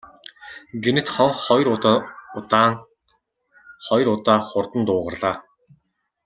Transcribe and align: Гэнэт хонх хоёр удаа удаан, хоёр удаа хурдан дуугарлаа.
Гэнэт 0.83 1.07
хонх 1.15 1.37
хоёр 1.47 1.67
удаа 1.75 1.97
удаан, 2.37 2.71
хоёр 3.87 4.07
удаа 4.17 4.37
хурдан 4.49 4.81
дуугарлаа. 4.87 5.35